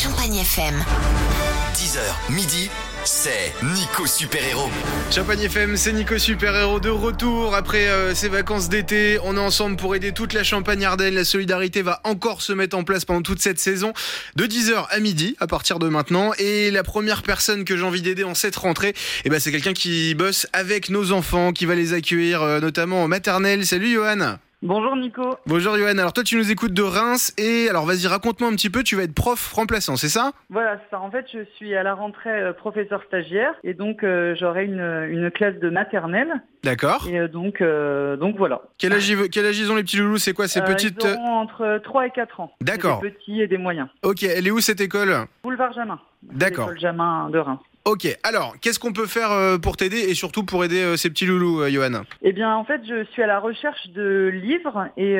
[0.00, 0.84] Champagne FM.
[1.74, 2.70] 10h, midi,
[3.04, 4.70] c'est Nico Super Héros.
[5.10, 9.18] Champagne FM, c'est Nico Super Héros de retour après euh, ses vacances d'été.
[9.24, 11.14] On est ensemble pour aider toute la Champagne Ardenne.
[11.14, 13.92] La solidarité va encore se mettre en place pendant toute cette saison
[14.36, 16.30] de 10h à midi à partir de maintenant.
[16.38, 18.94] Et la première personne que j'ai envie d'aider en cette rentrée,
[19.24, 23.02] eh ben, c'est quelqu'un qui bosse avec nos enfants, qui va les accueillir euh, notamment
[23.02, 23.66] en maternelle.
[23.66, 25.36] Salut Johan Bonjour Nico.
[25.46, 28.70] Bonjour Johan, alors toi tu nous écoutes de Reims et alors vas-y raconte-moi un petit
[28.70, 30.32] peu, tu vas être prof remplaçant, c'est ça?
[30.50, 31.00] Voilà, c'est ça.
[31.00, 34.80] En fait, je suis à la rentrée euh, professeur stagiaire et donc euh, j'aurai une,
[35.10, 36.32] une classe de maternelle.
[36.64, 37.06] D'accord.
[37.08, 37.62] Et euh, donc,
[38.18, 38.62] donc voilà.
[38.78, 40.18] Quel âge, ils- quel âge ils ont les petits loulous?
[40.18, 40.48] C'est quoi?
[40.48, 41.04] Ces petites...
[41.04, 42.52] Ils auront entre 3 et 4 ans.
[42.60, 43.00] D'accord.
[43.00, 43.88] Des petits et des moyens.
[44.02, 45.14] Ok, elle est où cette école?
[45.44, 46.00] Boulevard Jamin.
[46.24, 46.66] D'accord.
[46.66, 47.60] L'école Jamin de Reims.
[47.84, 51.08] Ok, alors qu'est-ce qu'on peut faire euh, pour t'aider et surtout pour aider euh, ces
[51.08, 52.02] petits loulous, euh, Johan?
[52.22, 55.18] Eh bien, en fait, je suis à la recherche de livres et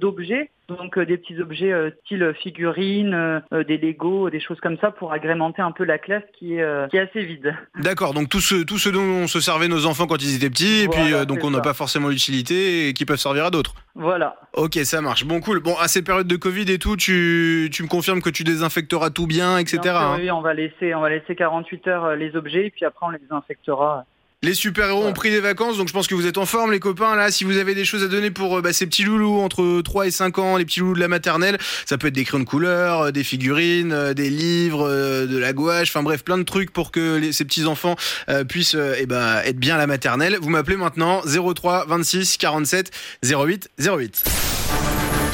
[0.00, 0.50] d'objets.
[0.68, 4.90] Donc, euh, des petits objets euh, style figurines, euh, des Lego, des choses comme ça
[4.90, 7.54] pour agrémenter un peu la classe qui est, qui est assez vide.
[7.80, 10.50] D'accord, donc tout ce, tout ce dont on se servait nos enfants quand ils étaient
[10.50, 13.50] petits, et Voilà, puis donc on n'a pas forcément l'utilité et qui peuvent servir à
[13.50, 13.74] d'autres.
[13.94, 14.36] Voilà.
[14.52, 15.24] Ok, ça marche.
[15.24, 15.60] Bon, cool.
[15.60, 19.08] Bon, à ces périodes de Covid et tout, tu, tu me confirmes que tu désinfecteras
[19.08, 19.78] tout bien, etc.
[19.80, 22.70] Bien sûr, hein oui, on va laisser, on va laisser 48 heures les objets et
[22.70, 24.04] puis après on les désinfectera.
[24.44, 26.78] Les super-héros ont pris des vacances, donc je pense que vous êtes en forme, les
[26.78, 27.16] copains.
[27.16, 29.82] Là, si vous avez des choses à donner pour euh, bah, ces petits loulous entre
[29.82, 32.44] 3 et 5 ans, les petits loulous de la maternelle, ça peut être des crayons
[32.44, 34.88] de couleur, euh, des figurines, euh, des livres,
[35.26, 37.96] de la gouache, enfin bref, plein de trucs pour que les- ces petits-enfants
[38.28, 40.38] euh, puissent eh ben, être bien à la maternelle.
[40.40, 42.92] Vous m'appelez maintenant 03 26 47
[43.24, 44.22] 08 08.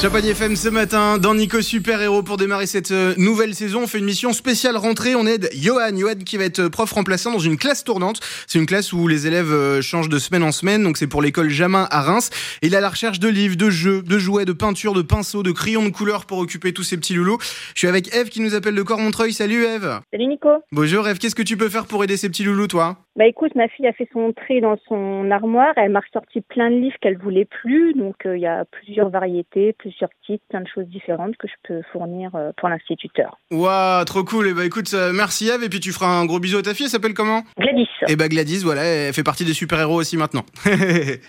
[0.00, 3.84] Champagne FM ce matin dans Nico Super Héros pour démarrer cette euh, nouvelle saison.
[3.84, 5.14] On fait une mission spéciale rentrée.
[5.14, 5.96] On aide Johan.
[5.96, 8.20] Johan qui va être euh, prof remplaçant dans une classe tournante.
[8.46, 10.82] C'est une classe où les élèves euh, changent de semaine en semaine.
[10.82, 12.30] Donc c'est pour l'école Jamin à Reims.
[12.60, 15.00] Et il est à la recherche de livres, de jeux, de jouets, de peintures, de
[15.00, 17.38] pinceaux, de crayons de couleur pour occuper tous ces petits loulous.
[17.74, 19.32] Je suis avec Eve qui nous appelle de Cormontreuil.
[19.32, 20.00] Salut Eve.
[20.12, 20.50] Salut Nico.
[20.72, 21.18] Bonjour Eve.
[21.18, 22.98] Qu'est-ce que tu peux faire pour aider ces petits loulous toi?
[23.16, 25.72] Bah écoute, ma fille a fait son tri dans son armoire.
[25.76, 27.94] Elle m'a ressorti plein de livres qu'elle voulait plus.
[27.94, 31.52] Donc euh, il y a plusieurs variétés, plusieurs titres, plein de choses différentes que je
[31.68, 33.38] peux fournir euh, pour l'instituteur.
[33.50, 34.48] Waouh, trop cool.
[34.48, 35.62] Et bah écoute, euh, merci Eve.
[35.62, 36.86] Et puis tu feras un gros bisou à ta fille.
[36.86, 37.42] Elle s'appelle comment?
[37.58, 37.86] Gladys.
[38.08, 40.44] Et bah Gladys, voilà, elle fait partie des super-héros aussi maintenant.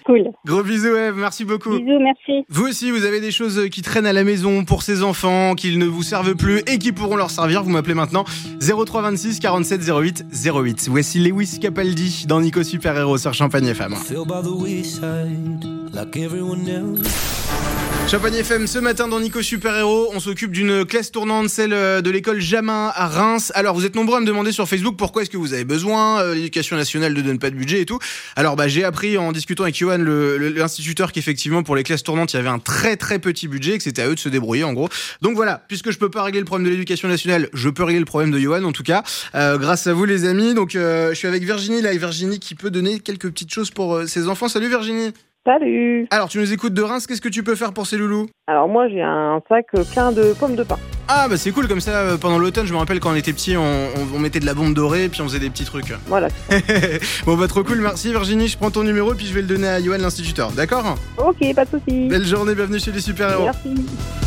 [0.05, 0.31] Cool.
[0.45, 1.77] Gros bisous Eve, merci beaucoup.
[1.77, 2.45] Bisous, merci.
[2.49, 5.79] Vous aussi, vous avez des choses qui traînent à la maison pour ces enfants, qu'ils
[5.79, 7.63] ne vous servent plus et qui pourront leur servir.
[7.63, 8.23] Vous m'appelez maintenant
[8.61, 10.87] 0326 47 08 08.
[10.89, 13.95] Voici Lewis Capaldi dans Nico Super Héros sur Champagne FM.
[15.95, 17.25] Like everyone else.
[18.07, 22.01] Champagne FM, ce matin dans Nico Super Héros, on s'occupe d'une classe tournante, celle euh,
[22.01, 23.53] de l'école Jamin à Reims.
[23.55, 26.19] Alors, vous êtes nombreux à me demander sur Facebook pourquoi est-ce que vous avez besoin,
[26.19, 27.97] euh, l'éducation nationale ne donne pas de budget et tout.
[28.35, 32.35] Alors, bah, j'ai appris en discutant avec Johan, l'instituteur, qu'effectivement, pour les classes tournantes, il
[32.35, 34.73] y avait un très très petit budget, que c'était à eux de se débrouiller en
[34.73, 34.89] gros.
[35.21, 37.99] Donc voilà, puisque je peux pas régler le problème de l'éducation nationale, je peux régler
[37.99, 39.03] le problème de Johan en tout cas,
[39.33, 40.53] euh, grâce à vous les amis.
[40.53, 44.03] Donc, je suis avec Virginie là, et Virginie qui peut donner quelques petites choses pour
[44.05, 44.49] ses enfants.
[44.49, 45.13] Salut Virginie
[45.45, 48.25] Salut Alors, tu nous écoutes de Reims, qu'est-ce que tu peux faire pour ces loulous?
[48.47, 50.77] Alors moi j'ai un sac plein de pommes de pain.
[51.07, 53.33] Ah bah c'est cool comme ça euh, pendant l'automne je me rappelle quand on était
[53.33, 55.93] petit on, on- on mettait de la bombe dorée puis on faisait des petits trucs.
[56.07, 56.27] Voilà.
[57.27, 59.67] bon bah trop cool merci Virginie je prends ton numéro puis je vais le donner
[59.67, 60.95] à Yoann l'instituteur d'accord?
[61.17, 62.07] Ok, pas de soucis.
[62.07, 63.45] Belle journée bienvenue chez les super héros.
[63.45, 64.24] Merci.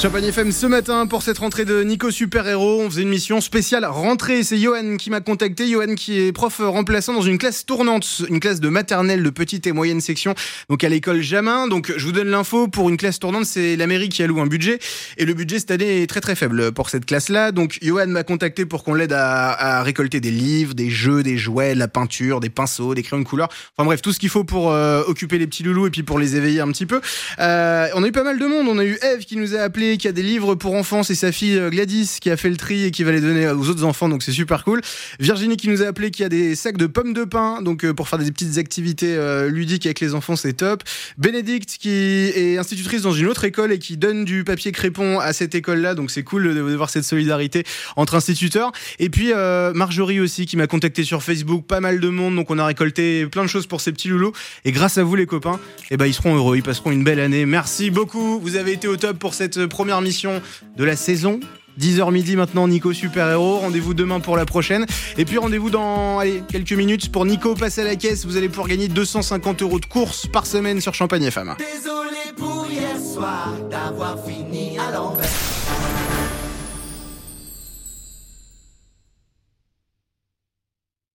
[0.00, 3.42] Champagne FM ce matin pour cette rentrée de Nico Super Héros on faisait une mission
[3.42, 4.42] spéciale rentrée.
[4.44, 5.70] C'est Johan qui m'a contacté.
[5.70, 9.66] Johan qui est prof remplaçant dans une classe tournante une classe de maternelle de petite
[9.66, 10.34] et moyenne section
[10.70, 11.68] donc à l'école Jamin.
[11.68, 12.66] Donc je vous donne l'info.
[12.66, 14.78] Pour une classe tournante c'est la mairie qui alloue un budget.
[15.18, 18.06] Et le budget cette année est très très faible pour cette classe là donc Johan
[18.06, 21.78] m'a contacté pour qu'on l'aide à, à récolter des livres des jeux des jouets de
[21.78, 23.50] la peinture des pinceaux des crayons de couleur.
[23.76, 26.18] Enfin bref tout ce qu'il faut pour euh, occuper les petits loulous et puis pour
[26.18, 27.02] les éveiller un petit peu.
[27.38, 28.66] Euh, on a eu pas mal de monde.
[28.66, 31.14] On a eu Eve qui nous a appelé qui a des livres pour enfants c'est
[31.14, 33.68] sa fille euh, Gladys qui a fait le tri et qui va les donner aux
[33.68, 34.80] autres enfants donc c'est super cool.
[35.18, 37.94] Virginie qui nous a appelé qui a des sacs de pommes de pain donc euh,
[37.94, 40.82] pour faire des petites activités euh, ludiques avec les enfants c'est top.
[41.18, 45.32] Bénédicte qui est institutrice dans une autre école et qui donne du papier crépon à
[45.32, 47.64] cette école là donc c'est cool de, voir cette solidarité
[47.96, 48.72] entre instituteurs.
[48.98, 49.32] Et puis
[49.74, 53.26] Marjorie aussi qui m'a contacté sur Facebook pas mal de monde donc on a récolté
[53.26, 54.32] plein de choses pour ces petits loulous.
[54.64, 55.58] Et grâce à vous les copains
[55.90, 57.46] eh ben ils seront heureux ils passeront une belle année.
[57.46, 60.42] Merci beaucoup vous avez été au top pour cette euh, première mission
[60.76, 61.40] de la saison
[61.80, 63.60] 10h midi maintenant, Nico Super Héros.
[63.60, 64.84] Rendez-vous demain pour la prochaine.
[65.16, 66.20] Et puis rendez-vous dans
[66.52, 68.26] quelques minutes pour Nico passe à la caisse.
[68.26, 71.54] Vous allez pouvoir gagner 250 euros de course par semaine sur Champagne FM.
[71.56, 75.30] Désolé pour hier soir d'avoir fini à l'envers.